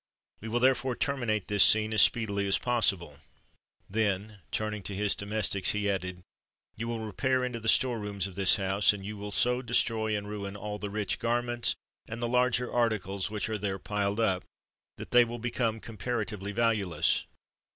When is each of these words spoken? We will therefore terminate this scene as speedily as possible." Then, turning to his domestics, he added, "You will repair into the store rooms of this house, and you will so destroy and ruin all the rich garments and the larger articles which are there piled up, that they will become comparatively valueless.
We 0.39 0.47
will 0.47 0.59
therefore 0.59 0.95
terminate 0.95 1.47
this 1.47 1.63
scene 1.63 1.93
as 1.93 2.01
speedily 2.01 2.47
as 2.47 2.57
possible." 2.57 3.19
Then, 3.87 4.39
turning 4.49 4.81
to 4.81 4.95
his 4.95 5.13
domestics, 5.13 5.73
he 5.73 5.87
added, 5.87 6.23
"You 6.75 6.87
will 6.87 7.01
repair 7.05 7.45
into 7.45 7.59
the 7.59 7.69
store 7.69 7.99
rooms 7.99 8.25
of 8.25 8.33
this 8.33 8.55
house, 8.55 8.93
and 8.93 9.05
you 9.05 9.15
will 9.15 9.29
so 9.29 9.61
destroy 9.61 10.17
and 10.17 10.27
ruin 10.27 10.55
all 10.55 10.79
the 10.79 10.89
rich 10.89 11.19
garments 11.19 11.75
and 12.09 12.19
the 12.19 12.27
larger 12.27 12.73
articles 12.73 13.29
which 13.29 13.47
are 13.47 13.59
there 13.59 13.77
piled 13.77 14.19
up, 14.19 14.43
that 14.97 15.11
they 15.11 15.23
will 15.23 15.37
become 15.37 15.79
comparatively 15.79 16.51
valueless. 16.51 17.27